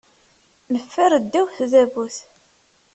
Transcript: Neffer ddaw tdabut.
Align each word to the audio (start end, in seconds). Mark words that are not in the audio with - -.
Neffer 0.71 1.11
ddaw 1.23 1.47
tdabut. 1.57 2.15